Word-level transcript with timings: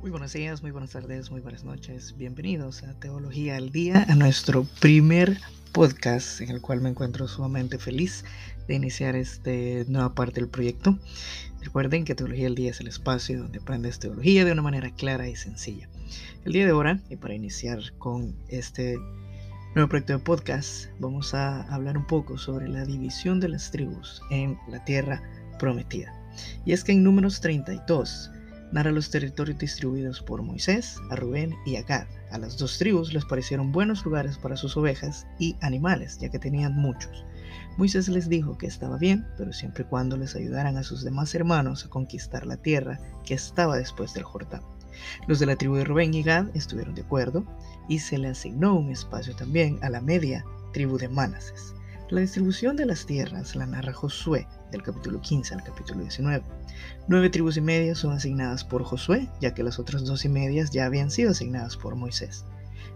Muy 0.00 0.10
buenos 0.10 0.32
días, 0.32 0.62
muy 0.62 0.70
buenas 0.70 0.90
tardes, 0.90 1.30
muy 1.30 1.40
buenas 1.40 1.64
noches. 1.64 2.16
Bienvenidos 2.16 2.82
a 2.82 2.94
Teología 2.94 3.56
al 3.56 3.70
Día, 3.72 4.04
a 4.08 4.14
nuestro 4.14 4.64
primer 4.80 5.38
podcast 5.72 6.40
en 6.40 6.50
el 6.50 6.60
cual 6.60 6.80
me 6.80 6.90
encuentro 6.90 7.26
sumamente 7.26 7.78
feliz 7.78 8.24
de 8.68 8.74
iniciar 8.74 9.16
esta 9.16 9.50
nueva 9.88 10.14
parte 10.14 10.40
del 10.40 10.48
proyecto. 10.48 10.98
Recuerden 11.60 12.04
que 12.04 12.14
Teología 12.14 12.46
al 12.46 12.54
Día 12.54 12.70
es 12.70 12.80
el 12.80 12.88
espacio 12.88 13.40
donde 13.40 13.58
aprendes 13.58 13.98
teología 13.98 14.44
de 14.44 14.52
una 14.52 14.62
manera 14.62 14.90
clara 14.94 15.28
y 15.28 15.36
sencilla. 15.36 15.88
El 16.44 16.52
día 16.52 16.64
de 16.64 16.70
ahora, 16.70 17.00
y 17.10 17.16
para 17.16 17.34
iniciar 17.34 17.80
con 17.98 18.36
este 18.48 18.96
nuevo 19.74 19.88
proyecto 19.88 20.12
de 20.12 20.20
podcast, 20.20 20.86
vamos 21.00 21.34
a 21.34 21.62
hablar 21.62 21.98
un 21.98 22.06
poco 22.06 22.38
sobre 22.38 22.68
la 22.68 22.84
división 22.84 23.40
de 23.40 23.48
las 23.48 23.70
tribus 23.70 24.22
en 24.30 24.56
la 24.68 24.84
tierra 24.84 25.22
prometida. 25.58 26.14
Y 26.64 26.72
es 26.72 26.84
que 26.84 26.92
en 26.92 27.02
números 27.02 27.40
32, 27.40 28.30
narra 28.72 28.92
los 28.92 29.10
territorios 29.10 29.58
distribuidos 29.58 30.20
por 30.22 30.42
Moisés, 30.42 30.96
a 31.10 31.16
Rubén 31.16 31.54
y 31.64 31.76
a 31.76 31.82
Gad. 31.82 32.06
A 32.30 32.38
las 32.38 32.58
dos 32.58 32.78
tribus 32.78 33.12
les 33.12 33.24
parecieron 33.24 33.72
buenos 33.72 34.04
lugares 34.04 34.36
para 34.38 34.56
sus 34.56 34.76
ovejas 34.76 35.26
y 35.38 35.56
animales, 35.60 36.18
ya 36.18 36.28
que 36.28 36.38
tenían 36.38 36.74
muchos. 36.74 37.24
Moisés 37.76 38.08
les 38.08 38.28
dijo 38.28 38.56
que 38.58 38.66
estaba 38.66 38.96
bien, 38.96 39.26
pero 39.36 39.52
siempre 39.52 39.84
y 39.84 39.86
cuando 39.86 40.16
les 40.16 40.34
ayudaran 40.34 40.76
a 40.76 40.82
sus 40.82 41.04
demás 41.04 41.34
hermanos 41.34 41.84
a 41.84 41.90
conquistar 41.90 42.46
la 42.46 42.56
tierra 42.56 42.98
que 43.24 43.34
estaba 43.34 43.76
después 43.76 44.14
del 44.14 44.24
Jordán. 44.24 44.62
Los 45.28 45.38
de 45.38 45.46
la 45.46 45.56
tribu 45.56 45.76
de 45.76 45.84
Rubén 45.84 46.14
y 46.14 46.22
Gad 46.22 46.46
estuvieron 46.54 46.94
de 46.94 47.02
acuerdo 47.02 47.44
y 47.88 47.98
se 47.98 48.18
le 48.18 48.28
asignó 48.28 48.74
un 48.74 48.90
espacio 48.90 49.36
también 49.36 49.78
a 49.82 49.90
la 49.90 50.00
media 50.00 50.44
tribu 50.72 50.96
de 50.96 51.08
Manases. 51.08 51.74
La 52.08 52.20
distribución 52.20 52.76
de 52.76 52.86
las 52.86 53.04
tierras 53.04 53.54
la 53.56 53.66
narra 53.66 53.92
Josué 53.92 54.46
del 54.70 54.82
capítulo 54.82 55.20
15 55.20 55.54
al 55.54 55.62
capítulo 55.62 56.00
19. 56.00 56.44
Nueve 57.08 57.30
tribus 57.30 57.56
y 57.56 57.60
medias 57.60 57.98
son 57.98 58.12
asignadas 58.12 58.64
por 58.64 58.82
Josué, 58.84 59.28
ya 59.40 59.54
que 59.54 59.62
las 59.62 59.78
otras 59.78 60.04
dos 60.04 60.24
y 60.24 60.28
medias 60.28 60.70
ya 60.70 60.86
habían 60.86 61.10
sido 61.10 61.30
asignadas 61.30 61.76
por 61.76 61.96
Moisés. 61.96 62.44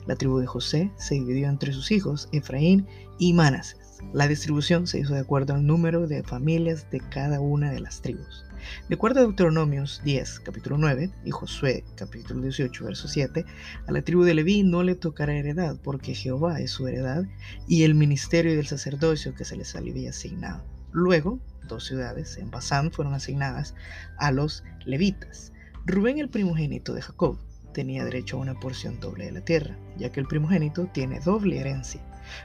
La 0.07 0.17
tribu 0.17 0.39
de 0.39 0.47
José 0.47 0.91
se 0.97 1.15
dividió 1.15 1.49
entre 1.49 1.73
sus 1.73 1.91
hijos, 1.91 2.29
Efraín 2.33 2.87
y 3.19 3.33
Manases. 3.33 3.77
La 4.13 4.27
distribución 4.27 4.87
se 4.87 4.99
hizo 4.99 5.15
de 5.15 5.21
acuerdo 5.21 5.55
al 5.55 5.67
número 5.67 6.07
de 6.07 6.23
familias 6.23 6.91
de 6.91 7.01
cada 7.01 7.41
una 7.41 7.71
de 7.71 7.81
las 7.81 8.01
tribus. 8.01 8.45
De 8.89 8.95
acuerdo 8.95 9.21
a 9.21 9.23
Deuteronomios 9.23 10.01
10, 10.05 10.41
capítulo 10.41 10.79
9, 10.79 11.11
y 11.25 11.31
Josué, 11.31 11.85
capítulo 11.97 12.43
18, 12.43 12.85
verso 12.85 13.09
7, 13.09 13.45
a 13.87 13.93
la 13.93 14.03
tribu 14.03 14.25
de 14.25 14.35
Leví 14.35 14.63
no 14.63 14.83
le 14.83 14.95
tocará 14.95 15.35
heredad, 15.35 15.79
porque 15.83 16.15
Jehová 16.15 16.61
es 16.61 16.71
su 16.71 16.87
heredad, 16.87 17.25
y 17.67 17.85
el 17.85 17.95
ministerio 17.95 18.57
del 18.57 18.67
sacerdocio 18.67 19.35
que 19.35 19.45
se 19.45 19.57
les 19.57 19.75
había 19.77 20.11
asignado. 20.11 20.65
Luego, 20.93 21.39
dos 21.69 21.87
ciudades 21.87 22.37
en 22.37 22.51
Basán 22.51 22.91
fueron 22.91 23.15
asignadas 23.15 23.75
a 24.19 24.33
los 24.33 24.65
levitas. 24.85 25.53
Rubén, 25.87 26.19
el 26.19 26.29
primogénito 26.29 26.95
de 26.95 27.03
Jacob, 27.03 27.39
tenía 27.73 28.05
derecho 28.05 28.37
a 28.37 28.41
una 28.41 28.59
porción 28.59 29.01
doble 29.01 29.27
de 29.27 29.33
la 29.33 29.41
tierra, 29.41 29.77
ya 29.97 30.11
que 30.11 30.21
el 30.21 30.27
primogénito 30.27 30.87
tiene 30.93 31.21
doble 31.21 31.61
herencia, 31.61 32.01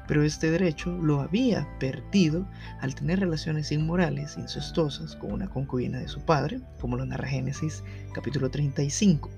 pero 0.08 0.24
este 0.24 0.52
derecho 0.52 0.92
lo 0.92 1.22
había 1.22 1.68
perdido 1.80 2.48
al 2.82 2.96
tener 2.96 3.20
relaciones 3.20 3.72
inmorales, 3.72 4.38
incestuosas, 4.38 5.16
con 5.16 5.32
una 5.32 5.50
concubina 5.50 6.00
de 6.00 6.08
su 6.08 6.22
padre, 6.22 6.62
como 6.80 6.98
lo 6.98 7.06
narra 7.06 7.28
Génesis 7.28 7.84
capítulo 8.14 8.50
35. 8.50 9.30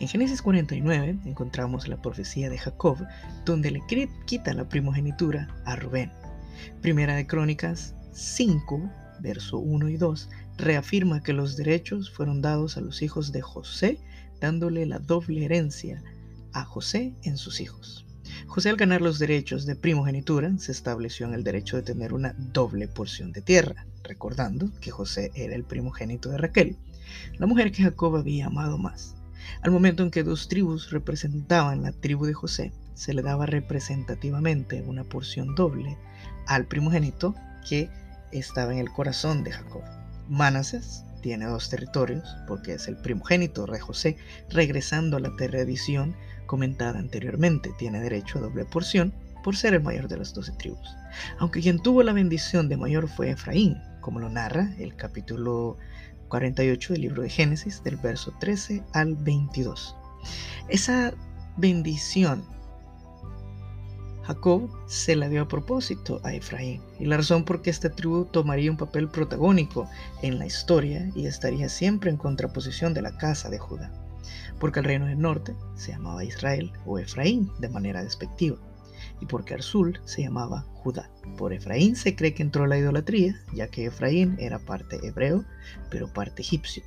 En 0.00 0.08
Génesis 0.08 0.42
49 0.42 1.18
encontramos 1.24 1.88
la 1.88 2.00
profecía 2.00 2.50
de 2.50 2.58
Jacob, 2.58 2.98
donde 3.44 3.70
le 3.70 3.82
quita 4.26 4.52
la 4.52 4.68
primogenitura 4.68 5.48
a 5.64 5.76
Rubén. 5.76 6.10
Primera 6.80 7.14
de 7.14 7.26
Crónicas 7.26 7.94
5, 8.14 8.90
verso 9.20 9.58
1 9.58 9.88
y 9.88 9.96
2, 9.96 10.28
reafirma 10.56 11.22
que 11.22 11.32
los 11.32 11.56
derechos 11.56 12.10
fueron 12.10 12.40
dados 12.40 12.76
a 12.76 12.80
los 12.80 13.02
hijos 13.02 13.32
de 13.32 13.42
José, 13.42 13.98
dándole 14.40 14.86
la 14.86 14.98
doble 15.00 15.44
herencia 15.44 16.02
a 16.52 16.64
José 16.64 17.14
en 17.22 17.36
sus 17.36 17.60
hijos. 17.60 18.06
José 18.46 18.70
al 18.70 18.76
ganar 18.76 19.02
los 19.02 19.18
derechos 19.18 19.66
de 19.66 19.76
primogenitura 19.76 20.56
se 20.58 20.72
estableció 20.72 21.26
en 21.26 21.34
el 21.34 21.44
derecho 21.44 21.76
de 21.76 21.82
tener 21.82 22.12
una 22.12 22.34
doble 22.38 22.88
porción 22.88 23.32
de 23.32 23.42
tierra, 23.42 23.86
recordando 24.02 24.70
que 24.80 24.90
José 24.90 25.30
era 25.34 25.54
el 25.54 25.64
primogénito 25.64 26.30
de 26.30 26.38
Raquel, 26.38 26.76
la 27.38 27.46
mujer 27.46 27.72
que 27.72 27.82
Jacob 27.82 28.16
había 28.16 28.46
amado 28.46 28.78
más. 28.78 29.16
Al 29.62 29.70
momento 29.70 30.02
en 30.02 30.10
que 30.10 30.22
dos 30.22 30.48
tribus 30.48 30.90
representaban 30.90 31.82
la 31.82 31.92
tribu 31.92 32.26
de 32.26 32.34
José, 32.34 32.72
se 32.94 33.12
le 33.12 33.22
daba 33.22 33.46
representativamente 33.46 34.82
una 34.82 35.04
porción 35.04 35.54
doble 35.54 35.98
al 36.46 36.66
primogénito 36.66 37.34
que 37.68 37.90
estaba 38.38 38.72
en 38.72 38.78
el 38.78 38.90
corazón 38.90 39.44
de 39.44 39.52
Jacob. 39.52 39.82
Manases 40.28 41.04
tiene 41.22 41.46
dos 41.46 41.70
territorios 41.70 42.36
porque 42.46 42.74
es 42.74 42.88
el 42.88 42.96
primogénito 42.96 43.66
de 43.66 43.80
José, 43.80 44.16
regresando 44.50 45.16
a 45.16 45.20
la 45.20 45.34
tradición 45.36 46.14
comentada 46.46 46.98
anteriormente, 46.98 47.72
tiene 47.78 48.00
derecho 48.00 48.38
a 48.38 48.42
doble 48.42 48.64
porción 48.64 49.14
por 49.42 49.56
ser 49.56 49.74
el 49.74 49.82
mayor 49.82 50.08
de 50.08 50.18
las 50.18 50.34
doce 50.34 50.52
tribus. 50.52 50.96
Aunque 51.38 51.60
quien 51.60 51.80
tuvo 51.80 52.02
la 52.02 52.12
bendición 52.12 52.68
de 52.68 52.76
mayor 52.76 53.08
fue 53.08 53.30
Efraín, 53.30 53.76
como 54.00 54.18
lo 54.18 54.28
narra 54.28 54.74
el 54.78 54.96
capítulo 54.96 55.76
48 56.28 56.94
del 56.94 57.02
libro 57.02 57.22
de 57.22 57.30
Génesis, 57.30 57.82
del 57.84 57.96
verso 57.96 58.34
13 58.40 58.82
al 58.92 59.14
22. 59.16 59.96
Esa 60.68 61.12
bendición 61.56 62.44
Jacob 64.26 64.70
se 64.86 65.16
la 65.16 65.28
dio 65.28 65.42
a 65.42 65.48
propósito 65.48 66.20
a 66.24 66.32
Efraín, 66.32 66.80
y 66.98 67.04
la 67.04 67.18
razón 67.18 67.44
por 67.44 67.60
qué 67.60 67.68
esta 67.68 67.90
tribu 67.90 68.24
tomaría 68.24 68.70
un 68.70 68.78
papel 68.78 69.08
protagónico 69.08 69.88
en 70.22 70.38
la 70.38 70.46
historia 70.46 71.10
y 71.14 71.26
estaría 71.26 71.68
siempre 71.68 72.10
en 72.10 72.16
contraposición 72.16 72.94
de 72.94 73.02
la 73.02 73.18
casa 73.18 73.50
de 73.50 73.58
Judá, 73.58 73.92
porque 74.58 74.80
el 74.80 74.86
reino 74.86 75.06
del 75.06 75.18
norte 75.18 75.54
se 75.76 75.92
llamaba 75.92 76.24
Israel 76.24 76.72
o 76.86 76.98
Efraín 76.98 77.50
de 77.58 77.68
manera 77.68 78.02
despectiva, 78.02 78.56
y 79.20 79.26
porque 79.26 79.60
sur 79.60 80.00
se 80.06 80.22
llamaba 80.22 80.64
Judá. 80.72 81.10
Por 81.36 81.52
Efraín 81.52 81.94
se 81.94 82.16
cree 82.16 82.32
que 82.32 82.42
entró 82.42 82.66
la 82.66 82.78
idolatría, 82.78 83.38
ya 83.52 83.68
que 83.68 83.86
Efraín 83.86 84.36
era 84.38 84.58
parte 84.58 85.06
hebreo, 85.06 85.44
pero 85.90 86.12
parte 86.12 86.40
egipcio. 86.40 86.82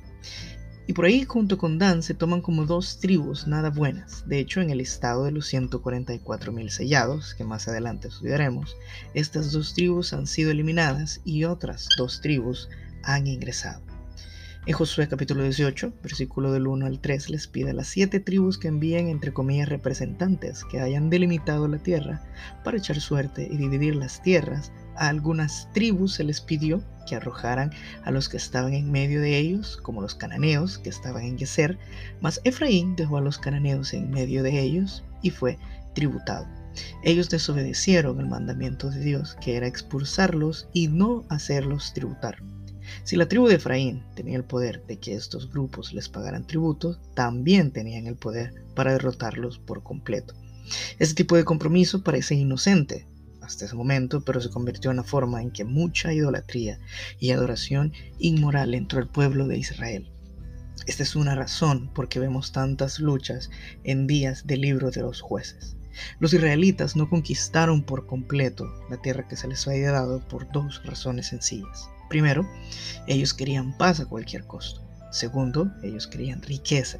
Y 0.88 0.94
por 0.94 1.04
ahí 1.04 1.26
junto 1.26 1.58
con 1.58 1.78
Dan 1.78 2.02
se 2.02 2.14
toman 2.14 2.40
como 2.40 2.64
dos 2.64 2.98
tribus 2.98 3.46
nada 3.46 3.68
buenas. 3.68 4.26
De 4.26 4.38
hecho, 4.38 4.62
en 4.62 4.70
el 4.70 4.78
listado 4.78 5.24
de 5.24 5.32
los 5.32 5.52
144.000 5.52 6.70
sellados, 6.70 7.34
que 7.34 7.44
más 7.44 7.68
adelante 7.68 8.08
estudiaremos, 8.08 8.74
estas 9.12 9.52
dos 9.52 9.74
tribus 9.74 10.14
han 10.14 10.26
sido 10.26 10.50
eliminadas 10.50 11.20
y 11.26 11.44
otras 11.44 11.90
dos 11.98 12.22
tribus 12.22 12.70
han 13.02 13.26
ingresado. 13.26 13.82
En 14.68 14.74
Josué 14.74 15.08
capítulo 15.08 15.44
18, 15.44 15.94
versículo 16.02 16.52
del 16.52 16.66
1 16.66 16.84
al 16.84 17.00
3, 17.00 17.30
les 17.30 17.46
pide 17.46 17.70
a 17.70 17.72
las 17.72 17.88
siete 17.88 18.20
tribus 18.20 18.58
que 18.58 18.68
envíen 18.68 19.08
entre 19.08 19.32
comillas 19.32 19.70
representantes 19.70 20.62
que 20.62 20.78
hayan 20.78 21.08
delimitado 21.08 21.66
la 21.68 21.78
tierra 21.78 22.20
para 22.64 22.76
echar 22.76 23.00
suerte 23.00 23.48
y 23.50 23.56
dividir 23.56 23.96
las 23.96 24.20
tierras. 24.20 24.70
A 24.94 25.08
algunas 25.08 25.72
tribus 25.72 26.12
se 26.16 26.24
les 26.24 26.42
pidió 26.42 26.84
que 27.08 27.16
arrojaran 27.16 27.70
a 28.04 28.10
los 28.10 28.28
que 28.28 28.36
estaban 28.36 28.74
en 28.74 28.92
medio 28.92 29.22
de 29.22 29.38
ellos, 29.38 29.78
como 29.78 30.02
los 30.02 30.14
cananeos 30.14 30.76
que 30.76 30.90
estaban 30.90 31.22
en 31.22 31.38
Geser, 31.38 31.78
mas 32.20 32.42
Efraín 32.44 32.94
dejó 32.94 33.16
a 33.16 33.22
los 33.22 33.38
cananeos 33.38 33.94
en 33.94 34.10
medio 34.10 34.42
de 34.42 34.60
ellos 34.60 35.02
y 35.22 35.30
fue 35.30 35.56
tributado. 35.94 36.46
Ellos 37.04 37.30
desobedecieron 37.30 38.20
el 38.20 38.26
mandamiento 38.26 38.90
de 38.90 39.00
Dios, 39.00 39.34
que 39.40 39.56
era 39.56 39.66
expulsarlos 39.66 40.68
y 40.74 40.88
no 40.88 41.24
hacerlos 41.30 41.94
tributar. 41.94 42.36
Si 43.04 43.16
la 43.16 43.28
tribu 43.28 43.46
de 43.46 43.56
Efraín 43.56 44.02
tenía 44.14 44.36
el 44.36 44.44
poder 44.44 44.84
de 44.86 44.98
que 44.98 45.14
estos 45.14 45.50
grupos 45.50 45.92
les 45.92 46.08
pagaran 46.08 46.46
tributos, 46.46 47.00
también 47.14 47.72
tenían 47.72 48.06
el 48.06 48.16
poder 48.16 48.54
para 48.74 48.92
derrotarlos 48.92 49.58
por 49.58 49.82
completo. 49.82 50.34
Este 50.98 51.14
tipo 51.14 51.36
de 51.36 51.44
compromiso 51.44 52.02
parece 52.02 52.34
inocente, 52.34 53.06
hasta 53.40 53.64
ese 53.64 53.74
momento, 53.74 54.20
pero 54.20 54.40
se 54.40 54.50
convirtió 54.50 54.90
en 54.90 54.98
la 54.98 55.04
forma 55.04 55.40
en 55.40 55.50
que 55.50 55.64
mucha 55.64 56.12
idolatría 56.12 56.78
y 57.18 57.30
adoración 57.30 57.92
inmoral 58.18 58.74
entró 58.74 58.98
al 58.98 59.08
pueblo 59.08 59.46
de 59.46 59.58
Israel. 59.58 60.10
Esta 60.86 61.02
es 61.02 61.16
una 61.16 61.34
razón 61.34 61.92
por 61.92 62.08
que 62.08 62.20
vemos 62.20 62.52
tantas 62.52 63.00
luchas 63.00 63.50
en 63.84 64.06
días 64.06 64.46
del 64.46 64.60
libro 64.60 64.90
de 64.90 65.02
los 65.02 65.20
jueces. 65.20 65.76
Los 66.20 66.32
israelitas 66.32 66.96
no 66.96 67.08
conquistaron 67.08 67.82
por 67.82 68.06
completo 68.06 68.66
la 68.88 68.98
tierra 68.98 69.26
que 69.26 69.36
se 69.36 69.48
les 69.48 69.66
había 69.66 69.92
dado 69.92 70.20
por 70.28 70.50
dos 70.52 70.82
razones 70.84 71.28
sencillas. 71.28 71.88
Primero, 72.08 72.48
ellos 73.06 73.34
querían 73.34 73.76
paz 73.76 74.00
a 74.00 74.06
cualquier 74.06 74.44
costo. 74.44 74.82
Segundo, 75.10 75.70
ellos 75.82 76.06
querían 76.06 76.42
riqueza. 76.42 76.98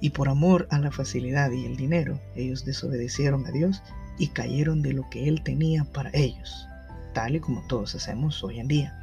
Y 0.00 0.10
por 0.10 0.28
amor 0.28 0.66
a 0.70 0.78
la 0.78 0.90
facilidad 0.90 1.50
y 1.50 1.66
el 1.66 1.76
dinero, 1.76 2.20
ellos 2.34 2.64
desobedecieron 2.64 3.46
a 3.46 3.50
Dios 3.50 3.82
y 4.18 4.28
cayeron 4.28 4.82
de 4.82 4.92
lo 4.92 5.08
que 5.10 5.28
Él 5.28 5.42
tenía 5.42 5.84
para 5.84 6.10
ellos, 6.12 6.66
tal 7.14 7.36
y 7.36 7.40
como 7.40 7.66
todos 7.66 7.94
hacemos 7.94 8.42
hoy 8.44 8.60
en 8.60 8.68
día. 8.68 8.96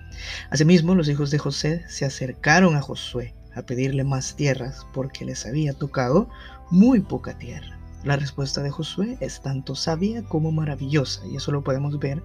Asimismo, 0.50 0.96
los 0.96 1.10
hijos 1.10 1.32
de 1.32 1.38
José 1.38 1.84
se 1.88 2.06
acercaron 2.06 2.76
a 2.76 2.82
Josué 2.82 3.34
a 3.56 3.64
pedirle 3.64 4.04
más 4.04 4.36
tierras 4.36 4.86
porque 4.94 5.26
les 5.26 5.46
había 5.46 5.74
tocado 5.74 6.30
muy 6.70 7.00
poca 7.00 7.38
tierra. 7.38 7.78
La 8.04 8.16
respuesta 8.16 8.62
de 8.62 8.70
Josué 8.70 9.18
es 9.20 9.42
tanto 9.42 9.76
sabia 9.76 10.24
como 10.24 10.52
maravillosa 10.52 11.26
y 11.26 11.36
eso 11.36 11.52
lo 11.52 11.64
podemos 11.64 12.00
ver 12.00 12.24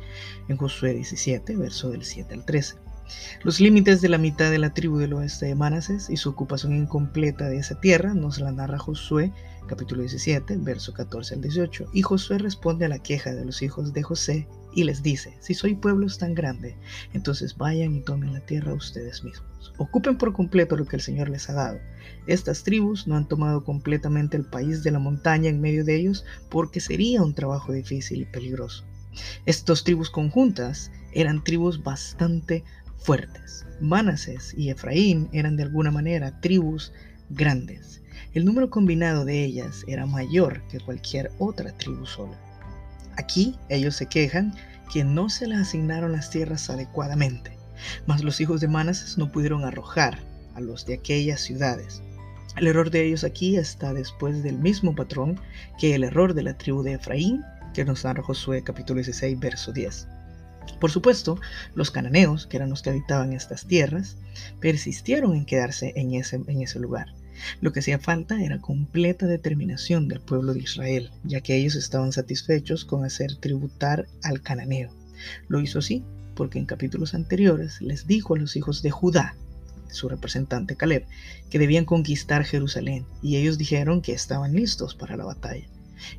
en 0.49 0.57
Josué 0.57 0.93
17, 0.95 1.57
verso 1.57 1.91
del 1.91 2.05
7 2.05 2.35
al 2.35 2.45
13. 2.45 2.77
Los 3.43 3.61
límites 3.61 4.01
de 4.01 4.09
la 4.09 4.19
mitad 4.19 4.51
de 4.51 4.59
la 4.59 4.73
tribu 4.73 4.99
del 4.99 5.15
oeste 5.15 5.47
de 5.47 5.55
Manases 5.55 6.09
y 6.09 6.17
su 6.17 6.31
ocupación 6.31 6.75
incompleta 6.75 7.49
de 7.49 7.59
esa 7.59 7.81
tierra 7.81 8.15
nos 8.15 8.39
la 8.39 8.53
narra 8.53 8.79
Josué, 8.79 9.33
capítulo 9.67 10.03
17, 10.03 10.59
verso 10.59 10.93
14 10.93 11.35
al 11.35 11.41
18. 11.43 11.91
Y 11.93 12.03
Josué 12.03 12.39
responde 12.39 12.85
a 12.85 12.89
la 12.89 13.01
queja 13.01 13.33
de 13.33 13.45
los 13.45 13.63
hijos 13.63 13.93
de 13.93 14.03
José 14.03 14.47
y 14.75 14.85
les 14.85 15.03
dice, 15.03 15.37
si 15.41 15.55
soy 15.55 15.75
pueblos 15.75 16.19
tan 16.19 16.35
grande, 16.35 16.77
entonces 17.13 17.57
vayan 17.57 17.95
y 17.95 18.01
tomen 18.01 18.33
la 18.33 18.41
tierra 18.41 18.75
ustedes 18.75 19.25
mismos. 19.25 19.73
Ocupen 19.77 20.19
por 20.19 20.33
completo 20.33 20.77
lo 20.77 20.87
que 20.87 20.97
el 20.97 21.03
Señor 21.03 21.29
les 21.29 21.51
ha 21.51 21.55
dado. 21.55 21.79
Estas 22.27 22.63
tribus 22.63 23.07
no 23.07 23.17
han 23.17 23.29
tomado 23.29 23.65
completamente 23.65 24.37
el 24.37 24.45
país 24.45 24.83
de 24.83 24.91
la 24.91 24.99
montaña 24.99 25.51
en 25.51 25.61
medio 25.61 25.85
de 25.85 25.97
ellos 25.97 26.25
porque 26.49 26.81
sería 26.81 27.23
un 27.23 27.35
trabajo 27.35 27.73
difícil 27.73 28.23
y 28.23 28.27
peligroso. 28.27 28.85
Estas 29.45 29.85
tribus 29.85 30.11
conjuntas 30.11 30.91
eran 31.13 31.45
tribus 31.45 31.83
bastante 31.83 32.65
fuertes. 33.05 33.67
Manases 33.81 34.55
y 34.57 34.71
Efraín 34.71 35.29
eran 35.33 35.57
de 35.57 35.65
alguna 35.65 35.91
manera 35.91 36.41
tribus 36.41 36.93
grandes. 37.31 38.01
El 38.35 38.45
número 38.45 38.71
combinado 38.71 39.25
de 39.25 39.45
ellas 39.45 39.85
era 39.89 40.07
mayor 40.07 40.63
que 40.69 40.81
cualquier 40.81 41.31
otra 41.39 41.73
tribu 41.73 42.07
sola. 42.07 42.39
Aquí 43.17 43.57
ellos 43.69 43.97
se 43.97 44.07
quejan 44.07 44.55
que 44.93 45.05
no 45.05 45.29
se 45.29 45.47
les 45.47 45.61
asignaron 45.61 46.13
las 46.13 46.31
tierras 46.31 46.71
adecuadamente, 46.71 47.57
mas 48.07 48.23
los 48.23 48.41
hijos 48.41 48.61
de 48.61 48.69
Manases 48.69 49.19
no 49.19 49.31
pudieron 49.31 49.65
arrojar 49.65 50.19
a 50.55 50.61
los 50.61 50.87
de 50.87 50.95
aquellas 50.95 51.41
ciudades. 51.41 52.03
El 52.57 52.67
error 52.67 52.91
de 52.91 53.07
ellos 53.07 53.25
aquí 53.25 53.57
está 53.57 53.95
después 53.95 54.43
del 54.43 54.59
mismo 54.59 54.95
patrón 54.95 55.41
que 55.79 55.95
el 55.95 56.05
error 56.05 56.35
de 56.35 56.43
la 56.43 56.57
tribu 56.57 56.83
de 56.83 56.95
Efraín 56.95 57.43
que 57.73 57.85
nos 57.85 58.05
narra 58.05 58.23
Josué 58.23 58.63
capítulo 58.63 58.99
16 58.99 59.41
verso 59.41 59.73
10. 59.73 60.07
Por 60.81 60.91
supuesto, 60.91 61.39
los 61.75 61.91
cananeos, 61.91 62.47
que 62.47 62.57
eran 62.57 62.71
los 62.71 62.83
que 62.83 62.91
habitaban 62.91 63.33
estas 63.33 63.67
tierras, 63.67 64.17
persistieron 64.61 65.35
en 65.35 65.45
quedarse 65.45 65.93
en 65.97 66.15
ese, 66.15 66.41
en 66.47 66.63
ese 66.63 66.79
lugar. 66.79 67.15
Lo 67.61 67.73
que 67.73 67.81
hacía 67.81 67.99
falta 67.99 68.43
era 68.43 68.61
completa 68.61 69.27
determinación 69.27 70.09
del 70.09 70.21
pueblo 70.21 70.55
de 70.55 70.61
Israel, 70.61 71.11
ya 71.25 71.41
que 71.41 71.57
ellos 71.57 71.75
estaban 71.75 72.13
satisfechos 72.13 72.85
con 72.85 73.05
hacer 73.05 73.37
tributar 73.37 74.07
al 74.23 74.43
cananeo. 74.43 74.91
Lo 75.49 75.61
hizo 75.61 75.79
así 75.79 76.05
porque 76.35 76.59
en 76.59 76.67
capítulos 76.67 77.15
anteriores 77.15 77.81
les 77.81 78.07
dijo 78.07 78.35
a 78.35 78.39
los 78.39 78.57
hijos 78.57 78.83
de 78.83 78.91
Judá, 78.91 79.37
su 79.89 80.09
representante 80.09 80.77
Caleb, 80.77 81.07
que 81.51 81.59
debían 81.59 81.85
conquistar 81.85 82.45
Jerusalén, 82.45 83.05
y 83.21 83.37
ellos 83.37 83.59
dijeron 83.59 84.01
que 84.01 84.13
estaban 84.13 84.55
listos 84.55 84.95
para 84.95 85.17
la 85.17 85.25
batalla, 85.25 85.67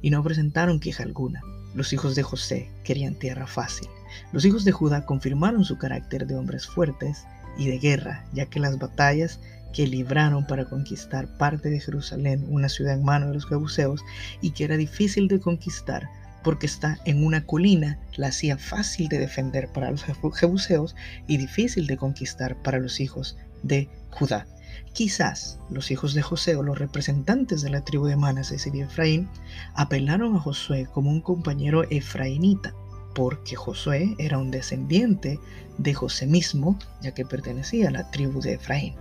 y 0.02 0.12
no 0.12 0.24
presentaron 0.24 0.80
queja 0.80 1.04
alguna. 1.04 1.42
Los 1.74 1.92
hijos 1.92 2.16
de 2.16 2.24
José 2.24 2.70
querían 2.84 3.16
tierra 3.16 3.48
fácil. 3.48 3.88
Los 4.32 4.46
hijos 4.46 4.66
de 4.66 4.72
Judá 4.72 5.06
confirmaron 5.06 5.66
su 5.66 5.78
carácter 5.78 6.28
de 6.28 6.36
hombres 6.36 6.68
fuertes 6.68 7.26
y 7.58 7.68
de 7.68 7.80
guerra, 7.80 8.26
ya 8.34 8.46
que 8.46 8.60
las 8.60 8.78
batallas 8.78 9.40
que 9.74 9.88
libraron 9.88 10.46
para 10.46 10.66
conquistar 10.66 11.28
parte 11.38 11.70
de 11.70 11.80
Jerusalén, 11.80 12.46
una 12.50 12.70
ciudad 12.70 12.94
en 12.94 13.04
manos 13.04 13.30
de 13.30 13.36
los 13.36 13.48
jebuseos, 13.48 14.02
y 14.42 14.52
que 14.52 14.66
era 14.66 14.78
difícil 14.78 15.28
de 15.28 15.40
conquistar 15.40 16.08
porque 16.44 16.66
está 16.66 17.00
en 17.06 17.26
una 17.26 17.46
colina, 17.46 17.98
la 18.18 18.28
hacía 18.28 18.58
fácil 18.58 19.08
de 19.08 19.18
defender 19.18 19.70
para 19.70 19.92
los 19.92 20.04
jebuseos 20.04 20.96
y 21.26 21.38
difícil 21.38 21.88
de 21.88 21.98
conquistar 21.98 22.62
para 22.62 22.80
los 22.80 23.00
hijos 23.00 23.38
de 23.64 23.90
Judá. 24.12 24.46
Quizás 24.92 25.58
los 25.72 25.90
hijos 25.90 26.14
de 26.14 26.22
José 26.22 26.56
o 26.56 26.64
los 26.64 26.78
representantes 26.78 27.62
de 27.62 27.70
la 27.70 27.82
tribu 27.82 28.06
de 28.06 28.16
Manases 28.16 28.68
y 28.68 28.72
de 28.72 28.82
Efraín 28.82 29.28
apelaron 29.74 30.36
a 30.36 30.40
Josué 30.40 30.88
como 30.92 31.10
un 31.10 31.22
compañero 31.22 31.84
efraínita, 31.90 32.76
porque 33.14 33.56
Josué 33.56 34.16
era 34.18 34.38
un 34.38 34.52
descendiente 34.52 35.40
de 35.78 35.94
José 35.94 36.28
mismo, 36.28 36.78
ya 37.02 37.14
que 37.14 37.26
pertenecía 37.26 37.90
a 37.90 37.92
la 37.92 38.12
tribu 38.12 38.42
de 38.42 38.54
Efraín. 38.54 38.96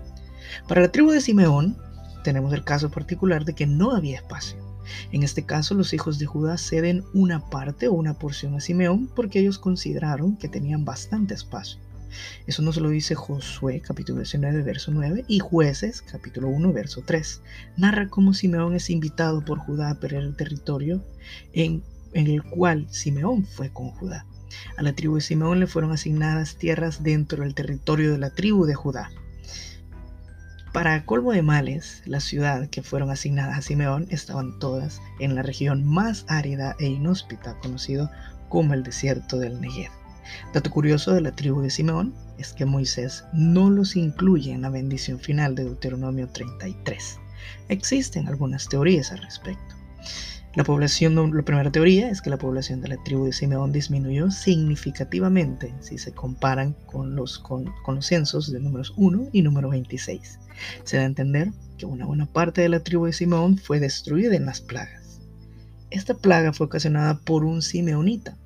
Para 0.68 0.82
la 0.82 0.92
tribu 0.92 1.10
de 1.10 1.20
Simeón, 1.20 1.76
tenemos 2.24 2.52
el 2.52 2.64
caso 2.64 2.90
particular 2.90 3.44
de 3.44 3.54
que 3.54 3.66
no 3.66 3.92
había 3.92 4.16
espacio. 4.16 4.58
En 5.12 5.22
este 5.22 5.44
caso, 5.44 5.74
los 5.74 5.92
hijos 5.92 6.18
de 6.18 6.26
Judá 6.26 6.58
ceden 6.58 7.04
una 7.14 7.48
parte 7.50 7.88
o 7.88 7.92
una 7.92 8.14
porción 8.14 8.54
a 8.54 8.60
Simeón 8.60 9.08
porque 9.14 9.40
ellos 9.40 9.58
consideraron 9.58 10.36
que 10.36 10.48
tenían 10.48 10.84
bastante 10.84 11.34
espacio. 11.34 11.80
Eso 12.46 12.62
nos 12.62 12.76
lo 12.76 12.90
dice 12.90 13.14
Josué 13.14 13.80
capítulo 13.80 14.18
19 14.18 14.62
verso 14.62 14.90
9 14.92 15.24
y 15.28 15.38
Jueces 15.38 16.02
capítulo 16.02 16.48
1 16.48 16.72
verso 16.72 17.02
3. 17.06 17.40
Narra 17.78 18.08
cómo 18.08 18.34
Simeón 18.34 18.74
es 18.74 18.90
invitado 18.90 19.42
por 19.44 19.58
Judá 19.58 19.90
a 19.90 19.94
perder 19.94 20.24
el 20.24 20.36
territorio 20.36 21.02
en, 21.54 21.82
en 22.14 22.26
el 22.26 22.42
cual 22.42 22.86
Simeón 22.90 23.44
fue 23.44 23.70
con 23.70 23.90
Judá. 23.90 24.26
A 24.76 24.82
la 24.82 24.92
tribu 24.92 25.16
de 25.16 25.20
Simeón 25.20 25.60
le 25.60 25.66
fueron 25.66 25.92
asignadas 25.92 26.56
tierras 26.56 27.02
dentro 27.02 27.42
del 27.42 27.54
territorio 27.54 28.12
de 28.12 28.18
la 28.18 28.30
tribu 28.30 28.64
de 28.66 28.74
Judá. 28.74 29.10
Para 30.72 31.04
colmo 31.04 31.32
de 31.32 31.42
males, 31.42 32.02
la 32.06 32.20
ciudad 32.20 32.68
que 32.70 32.82
fueron 32.82 33.10
asignadas 33.10 33.58
a 33.58 33.62
Simeón 33.62 34.06
estaban 34.10 34.58
todas 34.58 35.02
en 35.20 35.34
la 35.34 35.42
región 35.42 35.84
más 35.84 36.24
árida 36.28 36.76
e 36.78 36.86
inhóspita, 36.86 37.58
conocido 37.58 38.10
como 38.48 38.72
el 38.72 38.82
desierto 38.82 39.38
del 39.38 39.60
Negev. 39.60 39.90
Dato 40.54 40.70
curioso 40.70 41.12
de 41.12 41.20
la 41.20 41.32
tribu 41.32 41.60
de 41.60 41.70
Simeón 41.70 42.14
es 42.38 42.52
que 42.52 42.64
Moisés 42.64 43.24
no 43.32 43.68
los 43.70 43.96
incluye 43.96 44.52
en 44.52 44.62
la 44.62 44.70
bendición 44.70 45.18
final 45.18 45.54
de 45.54 45.64
Deuteronomio 45.64 46.28
33. 46.28 47.18
Existen 47.68 48.28
algunas 48.28 48.68
teorías 48.68 49.12
al 49.12 49.18
respecto. 49.18 49.74
La 50.54 50.64
población, 50.64 51.14
la 51.14 51.42
primera 51.42 51.72
teoría 51.72 52.10
es 52.10 52.20
que 52.20 52.28
la 52.28 52.36
población 52.36 52.82
de 52.82 52.88
la 52.88 53.02
tribu 53.02 53.24
de 53.24 53.32
Simeón 53.32 53.72
disminuyó 53.72 54.30
significativamente 54.30 55.74
si 55.80 55.96
se 55.96 56.12
comparan 56.12 56.74
con 56.84 57.16
los, 57.16 57.38
con, 57.38 57.72
con 57.82 57.94
los 57.94 58.06
censos 58.06 58.52
de 58.52 58.60
números 58.60 58.92
1 58.96 59.28
y 59.32 59.40
número 59.40 59.70
26. 59.70 60.38
Se 60.84 60.96
da 60.98 61.04
a 61.04 61.06
entender 61.06 61.52
que 61.78 61.86
una 61.86 62.04
buena 62.04 62.26
parte 62.26 62.60
de 62.60 62.68
la 62.68 62.80
tribu 62.80 63.06
de 63.06 63.14
Simeón 63.14 63.56
fue 63.56 63.80
destruida 63.80 64.36
en 64.36 64.44
las 64.44 64.60
plagas. 64.60 65.20
Esta 65.88 66.14
plaga 66.14 66.52
fue 66.52 66.66
ocasionada 66.66 67.18
por 67.18 67.44
un 67.44 67.62
simeonita, 67.62 68.36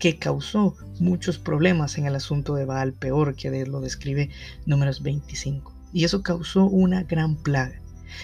que 0.00 0.18
causó 0.18 0.76
muchos 0.98 1.38
problemas 1.38 1.98
en 1.98 2.06
el 2.06 2.16
asunto 2.16 2.56
de 2.56 2.64
Baal, 2.64 2.94
peor 2.94 3.36
que 3.36 3.64
lo 3.66 3.80
describe 3.80 4.30
números 4.66 5.02
25. 5.02 5.72
Y 5.92 6.04
eso 6.04 6.22
causó 6.22 6.64
una 6.64 7.04
gran 7.04 7.36
plaga. 7.36 7.80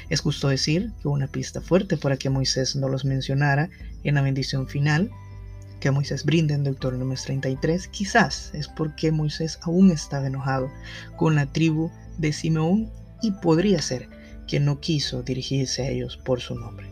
Es 0.09 0.21
justo 0.21 0.49
decir 0.49 0.93
que 1.00 1.09
una 1.09 1.27
pista 1.27 1.61
fuerte 1.61 1.97
para 1.97 2.17
que 2.17 2.31
Moisés 2.31 2.77
no 2.77 2.88
los 2.88 3.05
mencionara 3.05 3.71
en 4.05 4.15
la 4.15 4.23
bendición 4.23 4.69
final 4.69 5.11
que 5.81 5.91
Moisés 5.91 6.25
brinda 6.25 6.55
en 6.55 6.65
Deuteronomio 6.65 7.17
33, 7.23 7.88
quizás 7.88 8.50
es 8.55 8.69
porque 8.69 9.12
Moisés 9.12 9.59
aún 9.62 9.91
estaba 9.91 10.27
enojado 10.27 10.71
con 11.17 11.35
la 11.35 11.47
tribu 11.47 11.91
de 12.19 12.33
Simeón 12.33 12.91
y 13.22 13.31
podría 13.32 13.81
ser 13.82 14.08
que 14.46 14.60
no 14.60 14.81
quiso 14.81 15.22
dirigirse 15.22 15.82
a 15.82 15.91
ellos 15.91 16.17
por 16.17 16.41
su 16.41 16.55
nombre. 16.55 16.89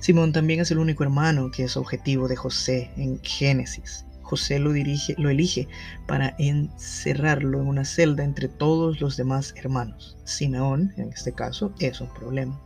Simón 0.00 0.32
también 0.32 0.60
es 0.60 0.70
el 0.70 0.78
único 0.78 1.02
hermano 1.04 1.50
que 1.50 1.64
es 1.64 1.76
objetivo 1.76 2.28
de 2.28 2.36
José 2.36 2.90
en 2.96 3.20
Génesis. 3.22 4.04
José 4.28 4.58
lo, 4.58 4.72
dirige, 4.72 5.14
lo 5.16 5.30
elige 5.30 5.68
para 6.06 6.34
encerrarlo 6.38 7.62
en 7.62 7.66
una 7.66 7.86
celda 7.86 8.24
entre 8.24 8.46
todos 8.48 9.00
los 9.00 9.16
demás 9.16 9.54
hermanos. 9.56 10.18
Simeón, 10.24 10.92
en 10.98 11.08
este 11.08 11.32
caso, 11.32 11.72
es 11.80 12.02
un 12.02 12.12
problema. 12.12 12.60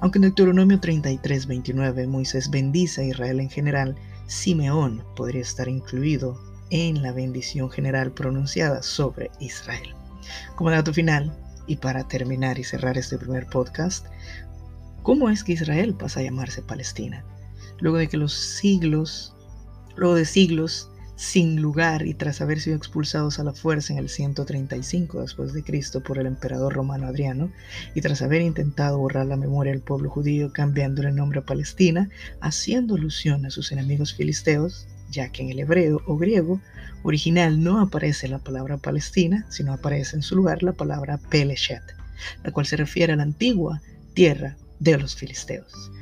Aunque 0.00 0.18
en 0.18 0.22
Deuteronomio 0.22 0.80
33, 0.80 1.46
29 1.46 2.06
Moisés 2.06 2.50
bendice 2.50 3.00
a 3.00 3.04
Israel 3.04 3.40
en 3.40 3.48
general, 3.48 3.96
Simeón 4.26 5.02
podría 5.16 5.40
estar 5.40 5.68
incluido 5.68 6.38
en 6.68 7.00
la 7.00 7.12
bendición 7.12 7.70
general 7.70 8.12
pronunciada 8.12 8.82
sobre 8.82 9.30
Israel. 9.40 9.94
Como 10.54 10.70
dato 10.70 10.92
final, 10.92 11.34
y 11.66 11.76
para 11.76 12.06
terminar 12.06 12.58
y 12.58 12.64
cerrar 12.64 12.98
este 12.98 13.16
primer 13.16 13.46
podcast, 13.46 14.04
¿cómo 15.02 15.30
es 15.30 15.42
que 15.44 15.52
Israel 15.52 15.94
pasa 15.94 16.20
a 16.20 16.24
llamarse 16.24 16.60
Palestina? 16.60 17.24
Luego 17.80 17.96
de 17.96 18.08
que 18.08 18.18
los 18.18 18.34
siglos 18.34 19.33
Luego 19.96 20.14
de 20.14 20.24
siglos 20.24 20.90
sin 21.16 21.60
lugar 21.60 22.06
y 22.06 22.14
tras 22.14 22.40
haber 22.40 22.60
sido 22.60 22.76
expulsados 22.76 23.38
a 23.38 23.44
la 23.44 23.52
fuerza 23.52 23.92
en 23.92 23.98
el 23.98 24.08
135 24.08 25.20
después 25.20 25.52
de 25.52 25.62
Cristo 25.62 26.02
por 26.02 26.18
el 26.18 26.26
emperador 26.26 26.74
romano 26.74 27.06
Adriano 27.06 27.52
y 27.94 28.00
tras 28.00 28.22
haber 28.22 28.42
intentado 28.42 28.98
borrar 28.98 29.26
la 29.26 29.36
memoria 29.36 29.72
del 29.72 29.82
pueblo 29.82 30.10
judío 30.10 30.52
cambiándole 30.52 31.10
el 31.10 31.16
nombre 31.16 31.40
a 31.40 31.44
Palestina, 31.44 32.08
haciendo 32.40 32.96
alusión 32.96 33.46
a 33.46 33.50
sus 33.50 33.70
enemigos 33.70 34.14
filisteos, 34.14 34.88
ya 35.10 35.30
que 35.30 35.42
en 35.42 35.50
el 35.50 35.60
hebreo 35.60 36.02
o 36.06 36.16
griego 36.16 36.60
original 37.04 37.62
no 37.62 37.80
aparece 37.80 38.26
la 38.26 38.38
palabra 38.38 38.78
Palestina, 38.78 39.46
sino 39.50 39.72
aparece 39.72 40.16
en 40.16 40.22
su 40.22 40.34
lugar 40.34 40.62
la 40.62 40.72
palabra 40.72 41.18
Peleshet, 41.18 41.82
la 42.42 42.50
cual 42.50 42.66
se 42.66 42.76
refiere 42.76 43.12
a 43.12 43.16
la 43.16 43.22
antigua 43.22 43.80
tierra 44.14 44.56
de 44.80 44.98
los 44.98 45.14
filisteos. 45.14 45.92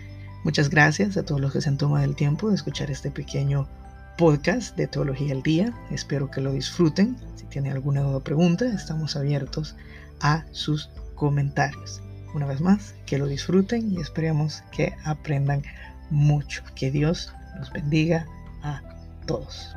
Muchas 0.44 0.70
gracias 0.70 1.16
a 1.16 1.24
todos 1.24 1.40
los 1.40 1.52
que 1.52 1.60
se 1.60 1.68
han 1.68 1.78
tomado 1.78 2.04
el 2.04 2.16
tiempo 2.16 2.48
de 2.48 2.56
escuchar 2.56 2.90
este 2.90 3.10
pequeño 3.10 3.68
podcast 4.22 4.76
de 4.76 4.86
Teología 4.86 5.32
al 5.32 5.42
Día. 5.42 5.74
Espero 5.90 6.30
que 6.30 6.40
lo 6.40 6.52
disfruten. 6.52 7.16
Si 7.34 7.44
tienen 7.46 7.72
alguna 7.72 8.02
duda 8.02 8.18
o 8.18 8.20
pregunta, 8.20 8.66
estamos 8.66 9.16
abiertos 9.16 9.74
a 10.20 10.44
sus 10.52 10.90
comentarios. 11.16 12.00
Una 12.32 12.46
vez 12.46 12.60
más, 12.60 12.94
que 13.04 13.18
lo 13.18 13.26
disfruten 13.26 13.90
y 13.90 14.00
esperemos 14.00 14.62
que 14.70 14.94
aprendan 15.02 15.64
mucho. 16.10 16.62
Que 16.76 16.92
Dios 16.92 17.32
los 17.58 17.72
bendiga 17.72 18.28
a 18.62 18.80
todos. 19.26 19.74